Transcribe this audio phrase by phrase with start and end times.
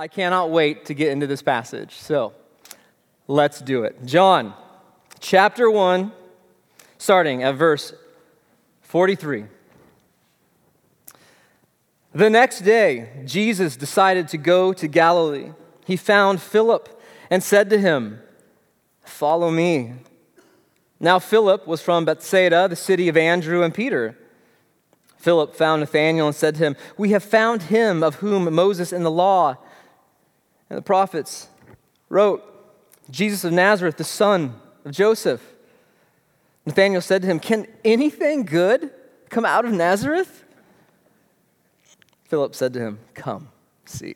[0.00, 1.92] I cannot wait to get into this passage.
[1.96, 2.32] So
[3.28, 4.02] let's do it.
[4.06, 4.54] John
[5.18, 6.10] chapter 1,
[6.96, 7.92] starting at verse
[8.80, 9.44] 43.
[12.14, 15.52] The next day, Jesus decided to go to Galilee.
[15.84, 16.98] He found Philip
[17.28, 18.20] and said to him,
[19.04, 19.92] Follow me.
[20.98, 24.16] Now, Philip was from Bethsaida, the city of Andrew and Peter.
[25.18, 29.02] Philip found Nathanael and said to him, We have found him of whom Moses in
[29.02, 29.58] the law
[30.70, 31.48] and the prophets
[32.08, 32.42] wrote,
[33.10, 35.42] Jesus of Nazareth, the son of Joseph.
[36.64, 38.90] Nathanael said to him, Can anything good
[39.28, 40.44] come out of Nazareth?
[42.24, 43.48] Philip said to him, Come,
[43.84, 44.14] see.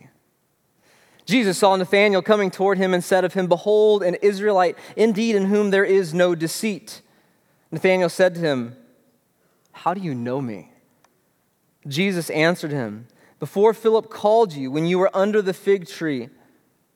[1.27, 5.46] Jesus saw Nathanael coming toward him and said of him, Behold, an Israelite, indeed, in
[5.46, 7.00] whom there is no deceit.
[7.72, 8.77] Nathanael said to him,
[9.72, 10.70] How do you know me?
[11.88, 13.08] Jesus answered him,
[13.41, 16.28] Before Philip called you, when you were under the fig tree,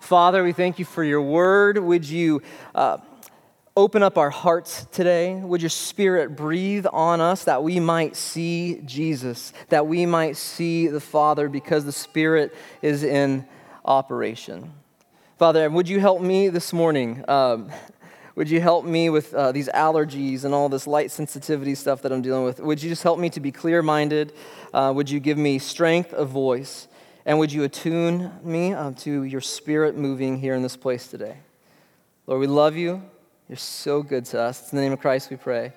[0.00, 1.78] Father, we thank you for your word.
[1.78, 2.42] Would you.
[2.74, 2.98] Uh,
[3.76, 5.34] open up our hearts today.
[5.34, 10.86] Would your spirit breathe on us that we might see Jesus, that we might see
[10.86, 13.46] the Father because the Spirit is in
[13.84, 14.72] operation.
[15.38, 17.22] Father, would you help me this morning?
[17.28, 17.70] Um,
[18.34, 22.12] would you help me with uh, these allergies and all this light sensitivity stuff that
[22.12, 22.60] I'm dealing with?
[22.60, 24.32] Would you just help me to be clear minded?
[24.72, 26.88] Uh, would you give me strength of voice?
[27.26, 31.38] And would you attune me to your spirit moving here in this place today?
[32.28, 33.02] Lord, we love you.
[33.48, 34.62] You're so good to us.
[34.62, 35.72] It's in the name of Christ we pray.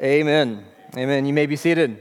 [0.00, 0.64] Amen.
[0.96, 1.26] Amen.
[1.26, 2.00] You may be seated.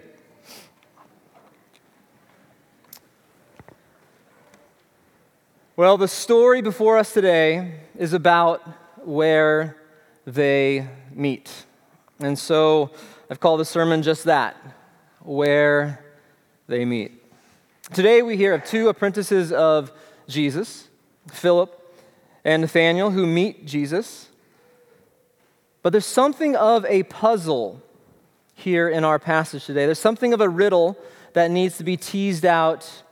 [5.76, 8.62] Well, the story before us today is about
[9.00, 9.78] where
[10.28, 11.66] they meet.
[12.20, 12.92] And so
[13.32, 14.56] I've called the sermon just that
[15.22, 16.06] where
[16.68, 17.24] they meet.
[17.94, 19.94] Today we hear of two apprentices of
[20.28, 20.90] Jesus,
[21.32, 21.74] Philip
[22.44, 24.28] and Nathanael, who meet Jesus.
[25.84, 27.82] But there's something of a puzzle
[28.54, 29.86] here in our passage today.
[29.86, 30.98] There's something of a riddle
[31.32, 33.04] that needs to be teased out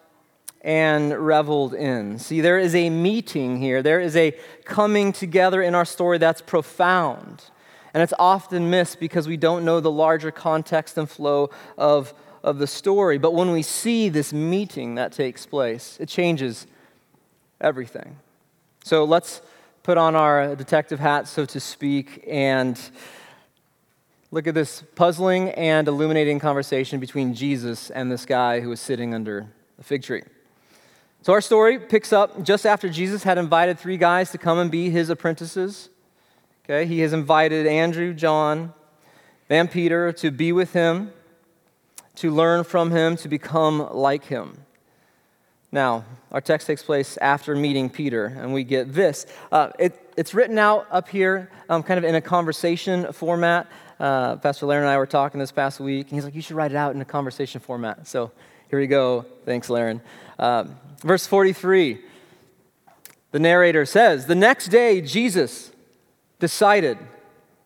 [0.59, 2.19] and reveled in.
[2.19, 6.41] See, there is a meeting here, there is a coming together in our story that's
[6.41, 7.45] profound.
[7.93, 12.13] And it's often missed because we don't know the larger context and flow of,
[12.45, 13.17] of the story.
[13.17, 16.67] But when we see this meeting that takes place, it changes
[17.59, 18.17] everything.
[18.83, 19.41] So let's
[19.81, 22.79] put on our detective hat, so to speak, and
[24.29, 29.15] look at this puzzling and illuminating conversation between Jesus and this guy who was sitting
[29.15, 29.47] under
[29.79, 30.21] a fig tree.
[31.23, 34.69] So, our story picks up just after Jesus had invited three guys to come and
[34.69, 35.89] be his apprentices.
[36.63, 38.73] Okay, he has invited Andrew, John,
[39.49, 41.11] and Peter to be with him,
[42.15, 44.57] to learn from him, to become like him.
[45.71, 49.25] Now, our text takes place after meeting Peter, and we get this.
[49.51, 53.67] Uh, it, it's written out up here, um, kind of in a conversation format.
[53.99, 56.55] Uh, Pastor Laren and I were talking this past week, and he's like, You should
[56.55, 58.07] write it out in a conversation format.
[58.07, 58.31] So
[58.69, 59.25] here we go.
[59.45, 60.01] Thanks, Laren.
[60.39, 61.99] Um, verse 43,
[63.31, 65.71] the narrator says, The next day, Jesus
[66.39, 66.97] decided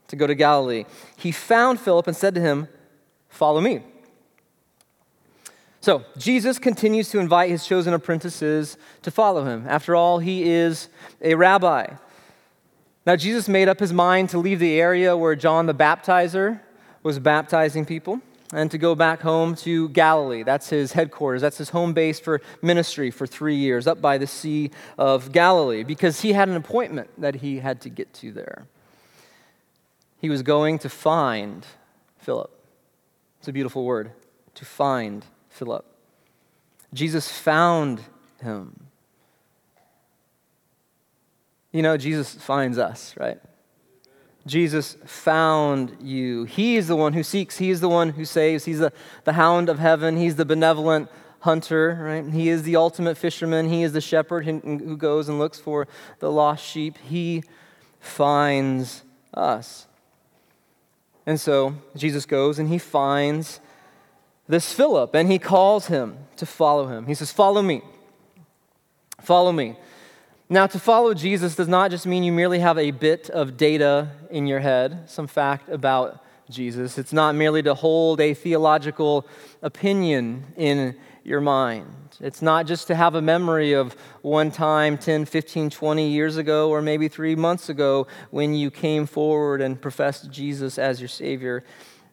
[0.07, 0.85] to go to Galilee.
[1.15, 2.67] He found Philip and said to him,
[3.29, 3.83] Follow me.
[5.89, 9.65] So, Jesus continues to invite his chosen apprentices to follow him.
[9.67, 10.87] After all, he is
[11.19, 11.87] a rabbi.
[13.07, 16.59] Now, Jesus made up his mind to leave the area where John the Baptizer
[17.01, 18.21] was baptizing people
[18.53, 20.43] and to go back home to Galilee.
[20.43, 21.41] That's his headquarters.
[21.41, 25.83] That's his home base for ministry for three years, up by the Sea of Galilee,
[25.83, 28.67] because he had an appointment that he had to get to there.
[30.19, 31.65] He was going to find
[32.19, 32.51] Philip.
[33.39, 34.11] It's a beautiful word,
[34.53, 35.25] to find
[35.59, 35.85] Philip.
[36.93, 37.99] Jesus found
[38.41, 38.87] him.
[41.73, 43.39] You know, Jesus finds us, right?
[44.47, 46.45] Jesus found you.
[46.45, 48.63] He is the one who seeks, He is the one who saves.
[48.63, 48.93] He's the,
[49.25, 51.09] the hound of heaven, He's the benevolent
[51.41, 52.33] hunter, right?
[52.33, 55.89] He is the ultimate fisherman, He is the shepherd who goes and looks for
[56.19, 56.97] the lost sheep.
[56.99, 57.43] He
[57.99, 59.03] finds
[59.33, 59.87] us.
[61.25, 63.59] And so Jesus goes and He finds
[64.49, 67.05] this Philip, and he calls him to follow him.
[67.05, 67.81] He says, Follow me.
[69.21, 69.77] Follow me.
[70.49, 74.09] Now, to follow Jesus does not just mean you merely have a bit of data
[74.31, 76.97] in your head, some fact about Jesus.
[76.97, 79.27] It's not merely to hold a theological
[79.61, 81.93] opinion in your mind.
[82.19, 86.71] It's not just to have a memory of one time 10, 15, 20 years ago,
[86.71, 91.63] or maybe three months ago when you came forward and professed Jesus as your Savior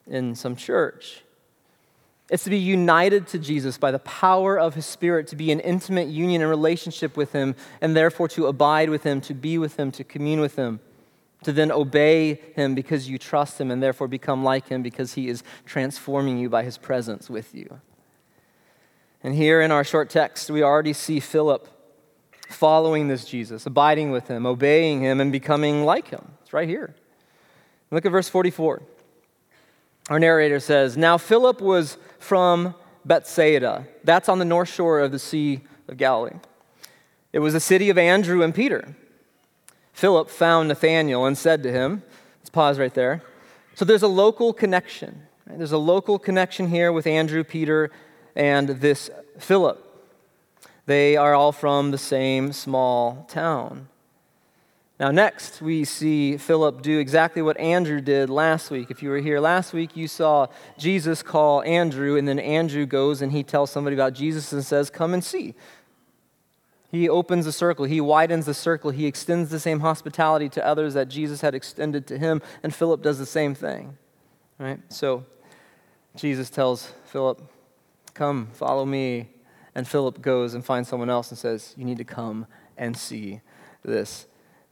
[0.07, 1.23] in some church.
[2.29, 5.61] It's to be united to Jesus by the power of His Spirit, to be in
[5.61, 9.79] intimate union and relationship with Him, and therefore to abide with Him, to be with
[9.79, 10.81] Him, to commune with Him,
[11.45, 15.29] to then obey Him because you trust Him, and therefore become like Him because He
[15.29, 17.81] is transforming you by His presence with you.
[19.23, 21.69] And here in our short text, we already see Philip
[22.49, 26.33] following this Jesus, abiding with Him, obeying Him, and becoming like Him.
[26.43, 26.97] It's right here.
[27.93, 28.83] Look at verse 44.
[30.09, 32.75] Our narrator says, Now Philip was from
[33.05, 33.87] Bethsaida.
[34.05, 36.37] That's on the north shore of the Sea of Galilee.
[37.33, 38.97] It was the city of Andrew and Peter.
[39.93, 42.03] Philip found Nathanael and said to him,
[42.41, 43.23] Let's pause right there.
[43.75, 45.23] So there's a local connection.
[45.47, 45.57] Right?
[45.57, 47.91] There's a local connection here with Andrew, Peter,
[48.35, 49.09] and this
[49.39, 49.83] Philip.
[50.87, 53.89] They are all from the same small town.
[54.99, 58.91] Now, next, we see Philip do exactly what Andrew did last week.
[58.91, 60.47] If you were here last week, you saw
[60.79, 64.89] Jesus call Andrew, and then Andrew goes and he tells somebody about Jesus and says,
[64.89, 65.55] Come and see.
[66.91, 70.95] He opens the circle, he widens the circle, he extends the same hospitality to others
[70.95, 73.99] that Jesus had extended to him, and Philip does the same thing.
[74.59, 74.81] Right?
[74.89, 75.27] So,
[76.15, 77.43] Jesus tells Philip,
[78.15, 79.29] Come, follow me.
[79.75, 82.47] And Philip goes and finds someone else and says, You need to come
[82.79, 83.43] and see
[83.85, 84.27] this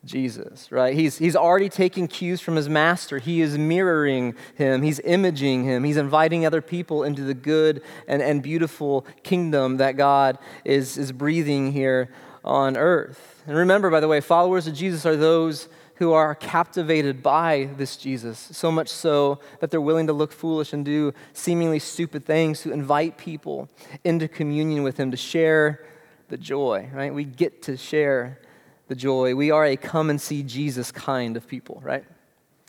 [0.05, 0.95] Jesus, right?
[0.95, 3.19] He's, he's already taking cues from his master.
[3.19, 8.23] He is mirroring him, he's imaging him, he's inviting other people into the good and,
[8.23, 12.11] and beautiful kingdom that God is, is breathing here
[12.45, 13.43] on earth.
[13.47, 17.97] And remember, by the way, followers of Jesus are those who are captivated by this
[17.97, 22.61] Jesus, so much so that they're willing to look foolish and do seemingly stupid things
[22.63, 23.69] to invite people
[24.03, 25.85] into communion with him, to share
[26.29, 27.15] the joy, right?
[27.15, 28.41] We get to share
[28.89, 29.35] the joy.
[29.35, 32.05] We are a come and see Jesus kind of people, right?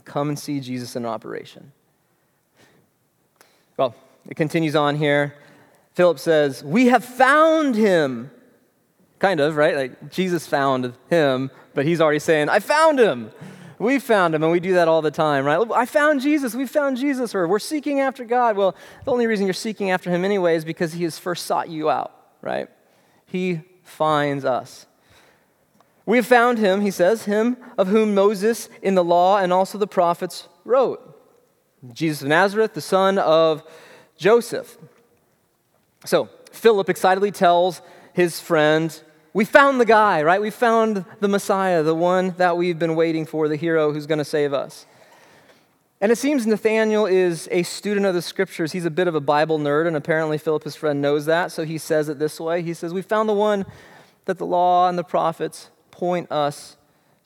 [0.03, 1.71] Come and see Jesus in operation.
[3.77, 3.95] Well,
[4.27, 5.35] it continues on here.
[5.93, 8.31] Philip says, We have found him.
[9.19, 9.75] Kind of, right?
[9.75, 13.31] Like Jesus found him, but he's already saying, I found him.
[13.77, 15.59] We found him, and we do that all the time, right?
[15.73, 16.55] I found Jesus.
[16.55, 18.55] We found Jesus, or we're seeking after God.
[18.55, 21.69] Well, the only reason you're seeking after him anyway is because he has first sought
[21.69, 22.69] you out, right?
[23.25, 24.85] He finds us.
[26.05, 29.77] We have found him, he says, him of whom Moses in the law and also
[29.77, 31.01] the prophets wrote.
[31.93, 33.63] Jesus of Nazareth, the son of
[34.17, 34.77] Joseph.
[36.05, 37.81] So, Philip excitedly tells
[38.13, 39.01] his friend,
[39.33, 40.41] We found the guy, right?
[40.41, 44.19] We found the Messiah, the one that we've been waiting for, the hero who's going
[44.19, 44.85] to save us.
[46.01, 48.73] And it seems Nathanael is a student of the scriptures.
[48.73, 51.51] He's a bit of a Bible nerd, and apparently Philip, his friend, knows that.
[51.51, 53.65] So he says it this way He says, We found the one
[54.25, 56.75] that the law and the prophets point us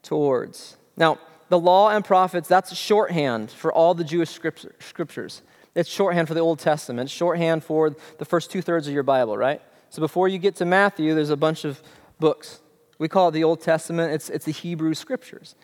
[0.03, 0.77] towards.
[0.95, 1.17] Now,
[1.49, 5.41] the law and prophets, that's shorthand for all the Jewish scriptures.
[5.73, 9.03] It's shorthand for the Old Testament, it's shorthand for the first two thirds of your
[9.03, 9.61] Bible, right?
[9.89, 11.81] So before you get to Matthew, there's a bunch of
[12.19, 12.61] books.
[12.99, 15.55] We call it the Old Testament, it's, it's the Hebrew scriptures.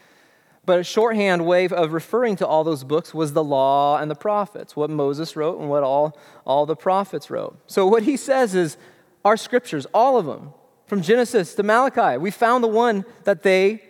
[0.65, 4.15] But a shorthand way of referring to all those books was the law and the
[4.15, 7.59] prophets, what Moses wrote and what all, all the prophets wrote.
[7.67, 8.77] So what he says is
[9.23, 10.53] our scriptures, all of them,
[10.87, 12.17] from Genesis to Malachi.
[12.17, 13.83] We found the one that they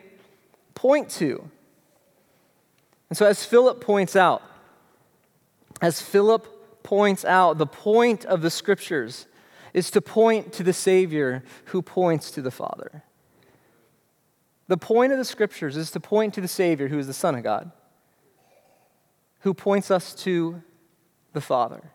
[0.74, 1.50] point to.
[3.10, 4.42] And so, as Philip points out,
[5.82, 9.28] as Philip points out, the point of the scriptures
[9.74, 13.04] is to point to the Savior who points to the Father.
[14.68, 17.36] The point of the scriptures is to point to the Savior who is the Son
[17.36, 17.72] of God,
[19.42, 20.64] who points us to
[21.34, 21.92] the Father.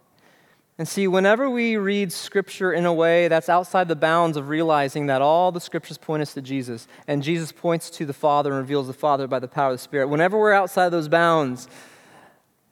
[0.80, 5.08] And see, whenever we read Scripture in a way that's outside the bounds of realizing
[5.08, 8.60] that all the Scriptures point us to Jesus, and Jesus points to the Father and
[8.60, 11.68] reveals the Father by the power of the Spirit, whenever we're outside those bounds,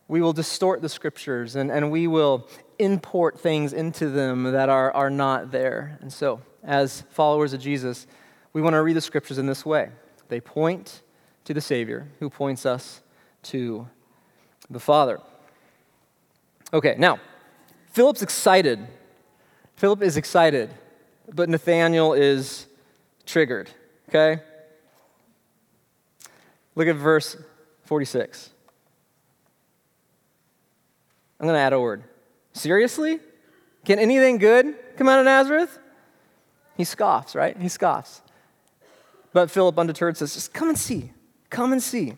[0.09, 2.49] we will distort the Scriptures and, and we will
[2.79, 5.99] import things into them that are, are not there.
[6.01, 8.07] And so, as followers of Jesus,
[8.55, 9.91] we want to read the Scriptures in this way
[10.29, 11.03] they point
[11.45, 13.03] to the Savior who points us
[13.43, 13.87] to
[14.71, 15.21] the Father.
[16.73, 17.21] Okay, now,
[17.99, 18.79] Philip's excited.
[19.75, 20.71] Philip is excited,
[21.35, 22.69] but Nathanael is
[23.27, 23.69] triggered,
[24.09, 24.41] okay?
[26.77, 27.37] Look at verse
[27.87, 28.51] 46.
[31.41, 32.05] I'm going to add a word.
[32.53, 33.19] Seriously?
[33.85, 35.77] Can anything good come out of Nazareth?
[36.77, 37.61] He scoffs, right?
[37.61, 38.21] He scoffs.
[39.33, 41.11] But Philip, undeterred, says, Just come and see.
[41.51, 42.15] Come and see.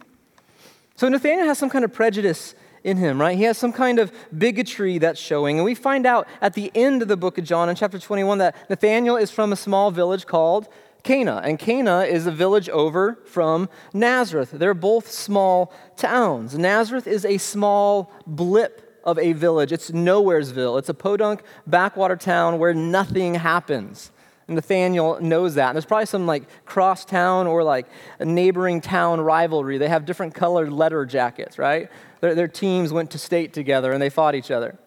[0.96, 3.36] So Nathanael has some kind of prejudice in him, right?
[3.36, 5.58] He has some kind of bigotry that's showing.
[5.58, 8.38] And we find out at the end of the book of John in chapter 21
[8.38, 10.68] that Nathanael is from a small village called
[11.02, 11.40] Cana.
[11.44, 14.50] And Cana is a village over from Nazareth.
[14.52, 16.56] They're both small towns.
[16.56, 19.72] Nazareth is a small blip of a village.
[19.72, 20.78] It's Nowheresville.
[20.78, 24.10] It's a podunk backwater town where nothing happens.
[24.46, 25.68] And Nathanael knows that.
[25.68, 27.86] And there's probably some like cross town or like
[28.18, 29.78] a neighboring town rivalry.
[29.78, 31.88] They have different colored letter jackets, right?
[32.20, 34.78] Their, their teams went to state together and they fought each other.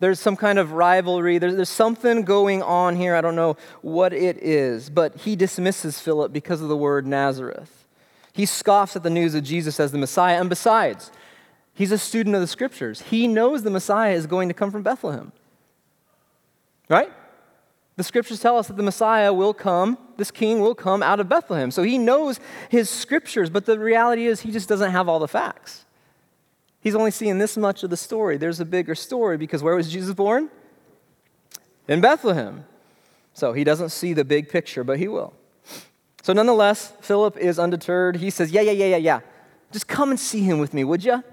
[0.00, 1.38] There's some kind of rivalry.
[1.38, 3.14] There's, there's something going on here.
[3.14, 7.86] I don't know what it is, but he dismisses Philip because of the word Nazareth.
[8.32, 10.40] He scoffs at the news of Jesus as the Messiah.
[10.40, 11.12] And besides,
[11.72, 13.02] he's a student of the scriptures.
[13.02, 15.32] He knows the Messiah is going to come from Bethlehem.
[16.88, 17.12] Right?
[17.96, 21.28] The scriptures tell us that the Messiah will come, this king will come out of
[21.28, 21.70] Bethlehem.
[21.70, 25.28] So he knows his scriptures, but the reality is he just doesn't have all the
[25.28, 25.83] facts.
[26.84, 28.36] He's only seeing this much of the story.
[28.36, 30.50] There's a bigger story because where was Jesus born?
[31.88, 32.66] In Bethlehem.
[33.32, 35.32] So he doesn't see the big picture, but he will.
[36.22, 38.16] So nonetheless, Philip is undeterred.
[38.16, 39.20] He says, Yeah, yeah, yeah, yeah, yeah.
[39.72, 41.24] Just come and see him with me, would you?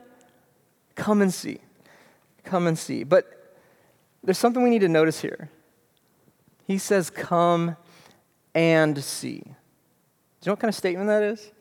[0.96, 1.60] Come and see.
[2.46, 3.03] Come and see.
[3.03, 3.58] But
[4.24, 5.50] there's something we need to notice here.
[6.65, 7.75] He says, Come
[8.55, 9.41] and see.
[9.41, 9.53] Do you
[10.46, 11.51] know what kind of statement that is?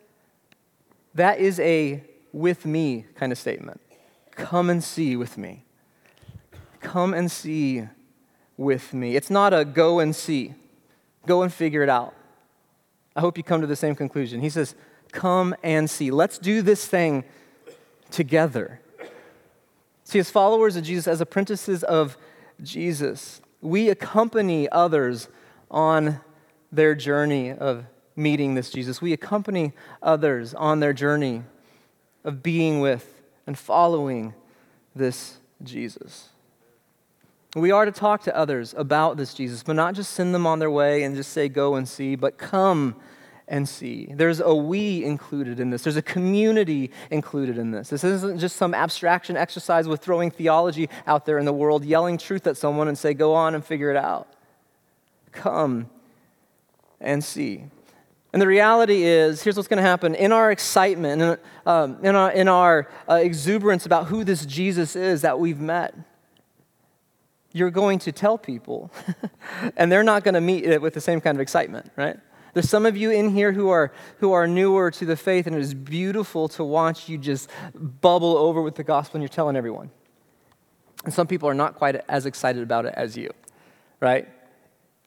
[1.15, 3.81] That is a with me kind of statement.
[4.33, 5.65] Come and see with me.
[6.81, 7.85] Come and see
[8.57, 9.17] with me.
[9.17, 10.55] It's not a go and see,
[11.27, 12.15] go and figure it out.
[13.17, 14.41] I hope you come to the same conclusion.
[14.41, 14.75] He says,
[15.13, 16.11] Come and see.
[16.11, 17.25] Let's do this thing
[18.11, 18.81] together.
[20.05, 22.17] See, as followers of Jesus, as apprentices of
[22.63, 25.29] Jesus, we accompany others
[25.71, 26.21] on
[26.73, 27.85] their journey of
[28.17, 29.01] meeting this Jesus.
[29.01, 29.73] We accompany
[30.03, 31.43] others on their journey
[32.25, 34.35] of being with and following
[34.95, 36.29] this Jesus.
[37.57, 40.61] We are to talk to others about this Jesus, but not just send them on
[40.61, 42.95] their way and just say, go and see, but come
[43.49, 44.07] and see.
[44.15, 47.89] There's a we included in this, there's a community included in this.
[47.89, 52.17] This isn't just some abstraction exercise with throwing theology out there in the world, yelling
[52.17, 54.29] truth at someone and say, go on and figure it out.
[55.33, 55.91] Come
[57.01, 57.65] and see.
[58.33, 60.15] And the reality is, here's what's going to happen.
[60.15, 64.95] In our excitement, in, um, in our, in our uh, exuberance about who this Jesus
[64.95, 65.95] is that we've met,
[67.53, 68.93] you're going to tell people,
[69.77, 72.17] and they're not going to meet it with the same kind of excitement, right?
[72.55, 75.57] There's some of you in here who are, who are newer to the faith, and
[75.57, 79.57] it is beautiful to watch you just bubble over with the gospel and you're telling
[79.57, 79.91] everyone.
[81.05, 83.31] And some people are not quite as excited about it as you,
[84.01, 84.29] right?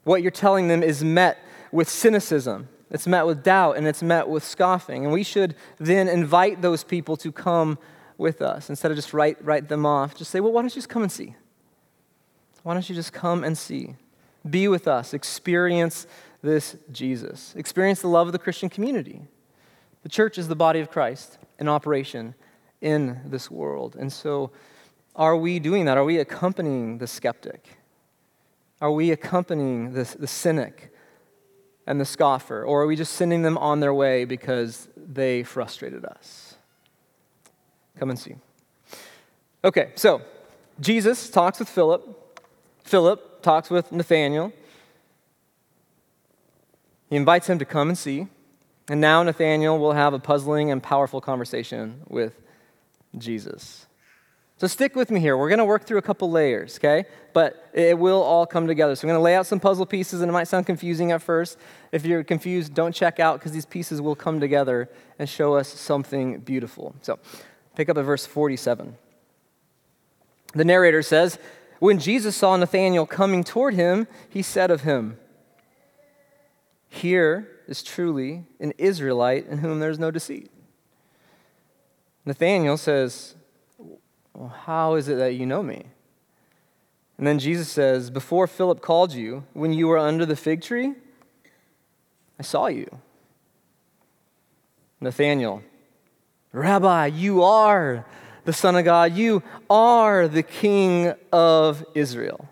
[0.03, 1.37] What you're telling them is met
[1.71, 5.03] with cynicism, it's met with doubt, and it's met with scoffing.
[5.03, 7.79] And we should then invite those people to come
[8.19, 10.15] with us instead of just write, write them off.
[10.15, 11.35] Just say, well, why don't you just come and see?
[12.61, 13.95] Why don't you just come and see?
[14.47, 16.05] Be with us, experience
[16.43, 17.55] this Jesus.
[17.55, 19.21] Experience the love of the Christian community.
[20.03, 22.35] The church is the body of Christ in operation
[22.79, 23.95] in this world.
[23.95, 24.51] And so,
[25.15, 25.97] are we doing that?
[25.97, 27.77] Are we accompanying the skeptic?
[28.81, 30.92] Are we accompanying the, the cynic
[31.85, 32.63] and the scoffer?
[32.63, 36.55] Or are we just sending them on their way because they frustrated us?
[37.97, 38.35] Come and see.
[39.63, 40.21] Okay, so
[40.79, 42.41] Jesus talks with Philip.
[42.83, 44.51] Philip talks with Nathanael.
[47.09, 48.27] He invites him to come and see.
[48.89, 52.41] And now Nathanael will have a puzzling and powerful conversation with
[53.17, 53.85] Jesus.
[54.63, 55.35] So stick with me here.
[55.35, 57.03] We're going to work through a couple layers, okay?
[57.33, 58.95] But it will all come together.
[58.95, 61.21] So I'm going to lay out some puzzle pieces, and it might sound confusing at
[61.21, 61.57] first.
[61.91, 64.89] If you're confused, don't check out because these pieces will come together
[65.19, 66.95] and show us something beautiful.
[67.01, 67.19] So
[67.75, 68.95] pick up at verse 47.
[70.53, 71.39] The narrator says,
[71.79, 75.17] When Jesus saw Nathanael coming toward him, he said of him,
[76.87, 80.49] here is truly an Israelite in whom there's no deceit.
[82.23, 83.35] Nathanael says,
[84.33, 85.83] well, How is it that you know me?
[87.17, 90.93] And then Jesus says, Before Philip called you, when you were under the fig tree,
[92.39, 92.87] I saw you.
[94.99, 95.61] Nathanael,
[96.51, 98.05] Rabbi, you are
[98.45, 99.13] the Son of God.
[99.13, 102.49] You are the King of Israel.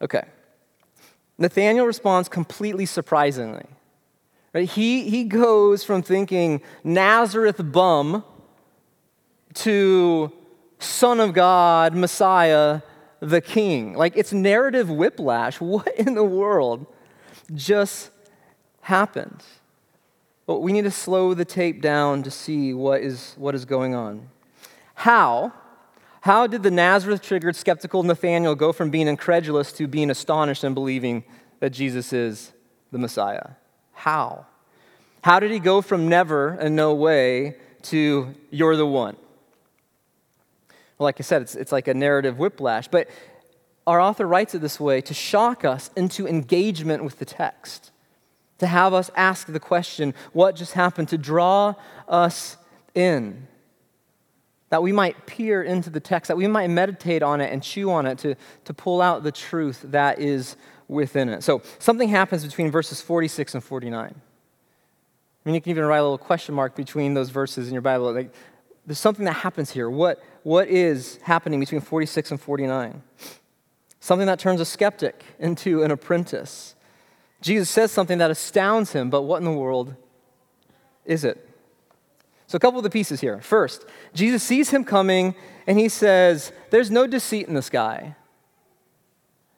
[0.00, 0.24] Okay.
[1.38, 3.66] Nathanael responds completely surprisingly.
[4.52, 4.68] Right?
[4.68, 8.24] He, he goes from thinking Nazareth bum
[9.54, 10.32] to
[10.78, 12.82] Son of God, Messiah,
[13.20, 13.94] the King.
[13.94, 15.60] Like it's narrative whiplash.
[15.60, 16.86] What in the world
[17.54, 18.10] just
[18.82, 19.42] happened?
[20.46, 23.94] But we need to slow the tape down to see what is, what is going
[23.94, 24.30] on.
[24.94, 25.52] How?
[26.22, 30.74] How did the Nazareth triggered skeptical Nathanael go from being incredulous to being astonished and
[30.74, 31.24] believing
[31.60, 32.52] that Jesus is
[32.90, 33.50] the Messiah?
[33.92, 34.46] How?
[35.22, 39.16] How did he go from never and no way to you're the one?
[40.98, 42.88] Well, like I said, it's, it's like a narrative whiplash.
[42.88, 43.08] But
[43.86, 47.90] our author writes it this way to shock us into engagement with the text,
[48.58, 51.74] to have us ask the question, what just happened, to draw
[52.08, 52.56] us
[52.94, 53.46] in
[54.70, 57.90] that we might peer into the text, that we might meditate on it and chew
[57.90, 60.56] on it to, to pull out the truth that is
[60.88, 61.42] within it.
[61.42, 64.04] So something happens between verses 46 and 49.
[64.04, 67.82] I mean, you can even write a little question mark between those verses in your
[67.82, 68.12] Bible.
[68.12, 68.32] Like,
[68.86, 69.88] there's something that happens here.
[69.88, 73.02] What, what is happening between 46 and 49?
[74.00, 76.74] Something that turns a skeptic into an apprentice.
[77.42, 79.94] Jesus says something that astounds him, but what in the world
[81.04, 81.46] is it?
[82.46, 83.42] So, a couple of the pieces here.
[83.42, 85.34] First, Jesus sees him coming
[85.66, 88.16] and he says, There's no deceit in this guy.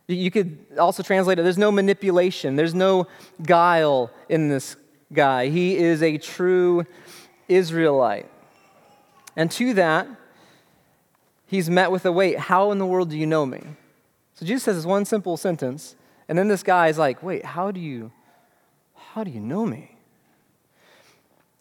[0.08, 3.06] You could also translate it, there's no manipulation, there's no
[3.40, 4.74] guile in this
[5.12, 5.50] guy.
[5.50, 6.84] He is a true
[7.46, 8.28] Israelite.
[9.36, 10.08] And to that,
[11.50, 13.60] he's met with a wait, how in the world do you know me?
[14.34, 15.96] So Jesus says this one simple sentence,
[16.28, 18.12] and then this guy is like, wait, how do you
[18.94, 19.96] how do you know me?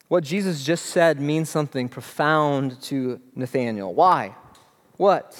[0.06, 3.92] What Jesus just said means something profound to Nathanael.
[3.92, 4.36] Why?
[4.96, 5.36] What?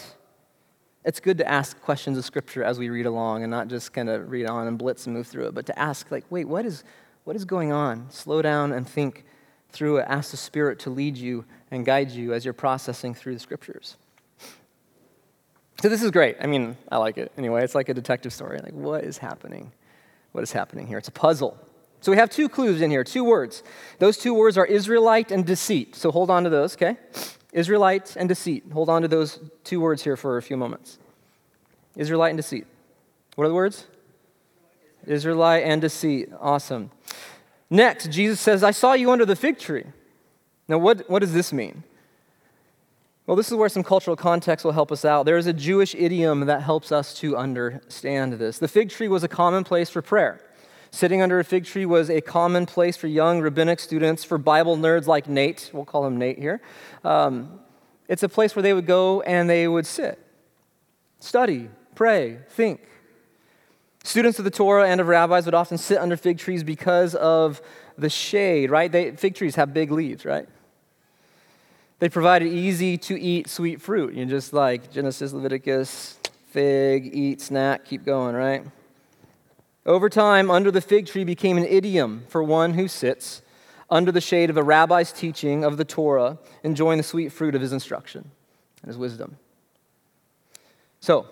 [1.04, 4.08] It's good to ask questions of Scripture as we read along and not just kind
[4.08, 6.66] of read on and blitz and move through it, but to ask, like, wait, what
[6.66, 6.82] is,
[7.24, 8.10] what is going on?
[8.10, 9.24] Slow down and think
[9.70, 10.06] through it.
[10.08, 13.96] Ask the Spirit to lead you and guide you as you're processing through the Scriptures.
[15.80, 16.36] So this is great.
[16.40, 17.64] I mean, I like it anyway.
[17.64, 18.60] It's like a detective story.
[18.62, 19.72] Like, what is happening?
[20.32, 20.98] What is happening here?
[20.98, 21.56] It's a puzzle.
[22.02, 23.62] So we have two clues in here, two words.
[23.98, 25.94] Those two words are Israelite and deceit.
[25.96, 26.96] So hold on to those, okay?
[27.52, 28.64] Israelite and deceit.
[28.72, 30.98] Hold on to those two words here for a few moments.
[31.96, 32.66] Israelite and deceit.
[33.36, 33.86] What are the words?
[35.06, 36.30] Israelite and deceit.
[36.38, 36.90] Awesome.
[37.70, 39.86] Next, Jesus says, I saw you under the fig tree.
[40.68, 41.84] Now, what, what does this mean?
[43.30, 45.24] Well, this is where some cultural context will help us out.
[45.24, 48.58] There is a Jewish idiom that helps us to understand this.
[48.58, 50.40] The fig tree was a common place for prayer.
[50.90, 54.76] Sitting under a fig tree was a common place for young rabbinic students, for Bible
[54.76, 55.70] nerds like Nate.
[55.72, 56.60] We'll call him Nate here.
[57.04, 57.60] Um,
[58.08, 60.18] it's a place where they would go and they would sit,
[61.20, 62.80] study, pray, think.
[64.02, 67.62] Students of the Torah and of rabbis would often sit under fig trees because of
[67.96, 68.90] the shade, right?
[68.90, 70.48] They, fig trees have big leaves, right?
[72.00, 74.14] They provided easy to eat sweet fruit.
[74.14, 78.64] You just like Genesis, Leviticus, fig, eat, snack, keep going, right?
[79.84, 83.42] Over time, under the fig tree became an idiom for one who sits
[83.90, 87.60] under the shade of a rabbi's teaching of the Torah, enjoying the sweet fruit of
[87.60, 88.30] his instruction
[88.82, 89.36] and his wisdom.
[91.00, 91.26] So,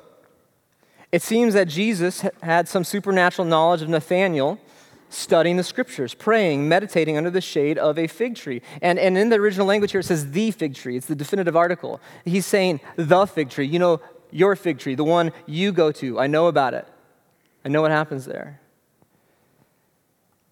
[1.11, 4.61] it seems that Jesus had some supernatural knowledge of Nathanael
[5.09, 8.63] studying the scriptures, praying, meditating under the shade of a fig tree.
[8.83, 10.97] And, and in the original language here, it says the fig tree.
[10.97, 12.01] It's the definitive article.
[12.25, 13.67] He's saying the fig tree.
[13.67, 16.19] You know, your fig tree, the one you go to.
[16.19, 16.87] I know about it.
[17.65, 18.61] I know what happens there.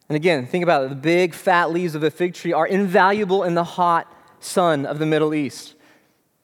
[0.09, 0.90] And again, think about it.
[0.90, 4.99] The big, fat leaves of a fig tree are invaluable in the hot sun of
[4.99, 5.75] the Middle East.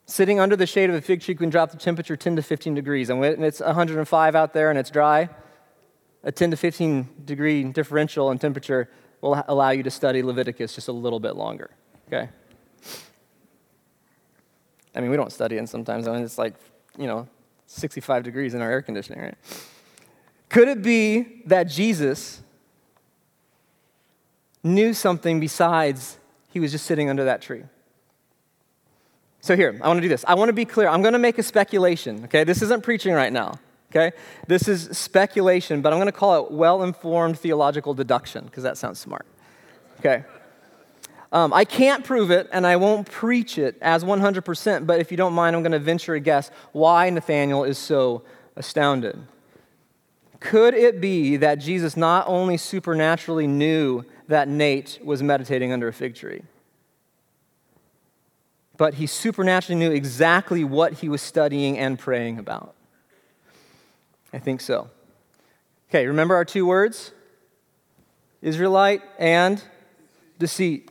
[0.07, 2.75] Sitting under the shade of a fig tree can drop the temperature 10 to 15
[2.75, 3.09] degrees.
[3.09, 5.29] And it's 105 out there and it's dry,
[6.25, 8.89] a 10 to 15 degree differential in temperature
[9.21, 11.71] will allow you to study Leviticus just a little bit longer.
[12.09, 12.29] Okay?
[14.95, 16.07] I mean, we don't study it sometimes.
[16.07, 16.55] I mean, it's like,
[16.99, 17.27] you know,
[17.67, 19.35] 65 degrees in our air conditioning, right?
[20.49, 22.43] Could it be that Jesus
[24.63, 26.19] knew something besides
[26.51, 27.63] he was just sitting under that tree?
[29.41, 30.25] So, here, I want to do this.
[30.29, 30.89] I want to be clear.
[30.89, 32.45] I'm going to make a speculation, okay?
[32.45, 33.59] This isn't preaching right now,
[33.93, 34.17] okay?
[34.47, 38.79] This is speculation, but I'm going to call it well informed theological deduction because that
[38.79, 39.27] sounds smart,
[40.01, 40.25] okay?
[41.31, 45.17] Um, I can't prove it and I won't preach it as 100%, but if you
[45.17, 48.23] don't mind, I'm going to venture a guess why Nathanael is so
[48.57, 49.19] astounded.
[50.41, 55.93] Could it be that Jesus not only supernaturally knew that Nate was meditating under a
[55.93, 56.43] fig tree,
[58.77, 62.75] but he supernaturally knew exactly what he was studying and praying about?
[64.33, 64.89] I think so.
[65.91, 67.13] Okay, remember our two words?
[68.41, 69.63] Israelite and
[70.39, 70.91] deceit.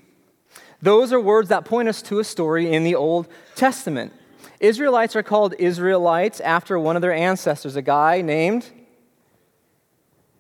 [0.81, 4.13] Those are words that point us to a story in the Old Testament.
[4.59, 8.69] Israelites are called Israelites after one of their ancestors, a guy named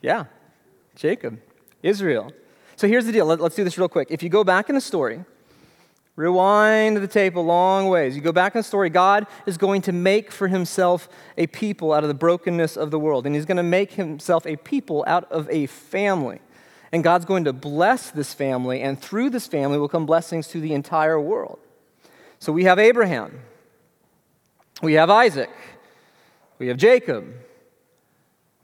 [0.01, 0.25] yeah,
[0.95, 1.39] Jacob,
[1.83, 2.31] Israel.
[2.75, 3.25] So here's the deal.
[3.25, 4.07] Let, us do this real quick.
[4.09, 5.23] If you go back in the story,
[6.21, 8.15] rewind the tape a long ways.
[8.15, 11.91] You go back in the story, God is going to make for himself a people
[11.91, 13.25] out of the brokenness of the world.
[13.25, 16.39] And he's going to make himself a people out of a family.
[16.91, 20.59] And God's going to bless this family, and through this family will come blessings to
[20.59, 21.57] the entire world.
[22.39, 23.39] So we have Abraham,
[24.81, 25.51] we have Isaac,
[26.59, 27.33] we have Jacob,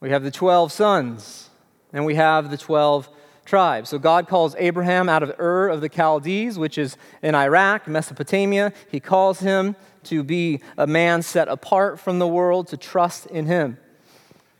[0.01, 1.49] we have the 12 sons,
[1.93, 3.07] and we have the 12
[3.47, 3.89] tribes.
[3.89, 8.73] So God calls Abraham out of Ur of the Chaldees, which is in Iraq, Mesopotamia.
[8.91, 13.45] He calls him to be a man set apart from the world, to trust in
[13.45, 13.77] him.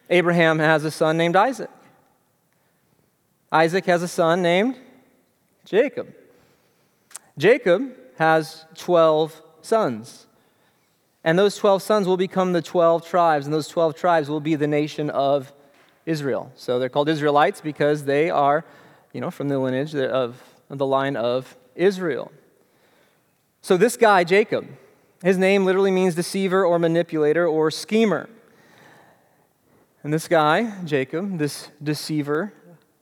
[0.10, 1.70] Abraham has a son named Isaac.
[3.52, 4.78] Isaac has a son named
[5.66, 6.14] Jacob.
[7.38, 10.26] Jacob has 12 sons.
[11.24, 14.56] And those 12 sons will become the 12 tribes, and those 12 tribes will be
[14.56, 15.52] the nation of
[16.08, 16.52] Israel.
[16.56, 18.66] So they're called Israelites because they are,
[19.14, 22.32] you know, from the lineage of, the line of Israel.
[23.62, 24.68] So this guy, Jacob,
[25.22, 28.30] his name literally means deceiver or manipulator or schemer.
[30.04, 32.54] And this guy, Jacob, this deceiver,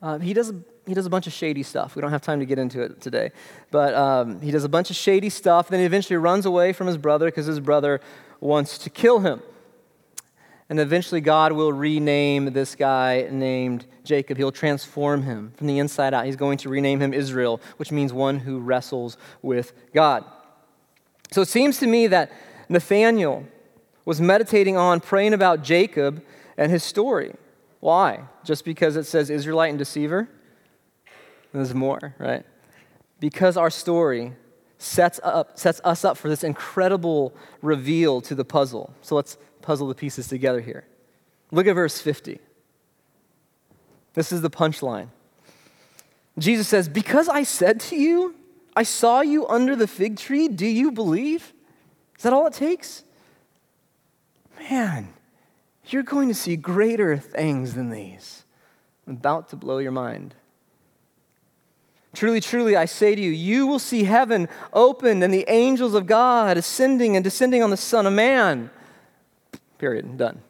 [0.02, 0.54] uh, he, does,
[0.88, 1.96] he does a bunch of shady stuff.
[1.96, 3.32] We don't have time to get into it today.
[3.70, 5.68] But um, he does a bunch of shady stuff.
[5.68, 8.02] Then he eventually runs away from his brother because his brother
[8.40, 9.42] wants to kill him.
[10.68, 14.38] And eventually, God will rename this guy named Jacob.
[14.38, 16.26] He'll transform him from the inside out.
[16.26, 20.26] He's going to rename him Israel, which means one who wrestles with God.
[21.32, 22.32] So it seems to me that
[22.68, 23.46] Nathanael
[24.06, 26.24] was meditating on praying about Jacob
[26.58, 27.34] and his story.
[27.80, 28.24] Why?
[28.44, 30.30] Just because it says Israelite and deceiver?
[31.54, 32.44] There's more, right?
[33.20, 34.34] Because our story
[34.78, 38.94] sets, up, sets us up for this incredible reveal to the puzzle.
[39.02, 40.86] So let's puzzle the pieces together here.
[41.52, 42.40] Look at verse 50.
[44.14, 45.08] This is the punchline.
[46.38, 48.36] Jesus says, Because I said to you,
[48.76, 51.54] I saw you under the fig tree, do you believe?
[52.18, 53.04] Is that all it takes?
[54.70, 55.14] Man,
[55.88, 58.44] you're going to see greater things than these.
[59.08, 60.36] I'm about to blow your mind.
[62.14, 66.06] Truly, truly, I say to you, you will see heaven opened and the angels of
[66.06, 68.70] God ascending and descending on the Son of Man.
[69.78, 70.18] Period.
[70.18, 70.42] Done.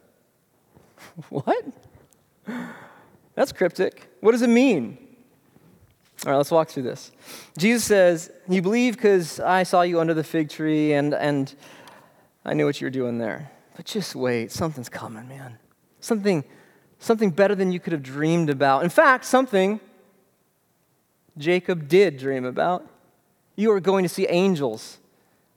[1.29, 1.65] what?
[3.35, 4.09] That's cryptic.
[4.21, 4.97] What does it mean?
[6.25, 7.11] All right, let's walk through this.
[7.57, 11.53] Jesus says, You believe because I saw you under the fig tree and, and
[12.45, 13.51] I knew what you were doing there.
[13.75, 15.57] But just wait, something's coming, man.
[15.99, 16.43] Something,
[16.99, 18.83] something better than you could have dreamed about.
[18.83, 19.79] In fact, something
[21.37, 22.87] Jacob did dream about.
[23.55, 24.99] You are going to see angels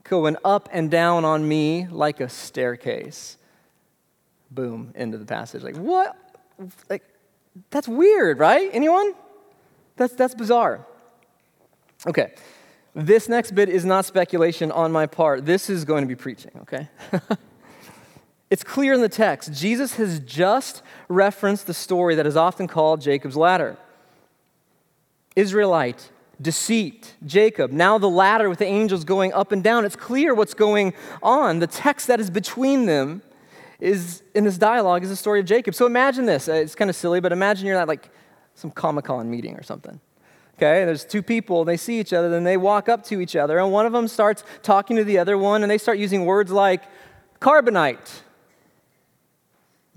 [0.05, 3.37] going up and down on me like a staircase.
[4.51, 5.63] Boom, into the passage.
[5.63, 6.17] Like, what?
[6.89, 7.03] Like,
[7.71, 8.71] that's weird, right?
[8.73, 9.15] Anyone?
[9.97, 10.87] That's, that's bizarre.
[12.07, 12.33] Okay,
[12.95, 15.45] this next bit is not speculation on my part.
[15.45, 16.89] This is going to be preaching, okay?
[18.51, 19.53] It's clear in the text.
[19.53, 23.77] Jesus has just referenced the story that is often called Jacob's ladder.
[25.37, 29.85] Israelite, deceit, Jacob, now the ladder with the angels going up and down.
[29.85, 31.59] It's clear what's going on.
[31.59, 33.23] The text that is between them
[33.81, 35.75] is in this dialogue is the story of Jacob.
[35.75, 36.49] So imagine this.
[36.49, 38.11] Uh, it's kind of silly, but imagine you're at like
[38.55, 40.01] some Comic Con meeting or something.
[40.57, 43.61] Okay, there's two people, they see each other, then they walk up to each other,
[43.61, 46.51] and one of them starts talking to the other one, and they start using words
[46.51, 46.83] like
[47.41, 48.23] carbonite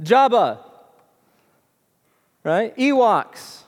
[0.01, 0.59] Jabba,
[2.43, 2.75] right?
[2.77, 3.61] Ewoks.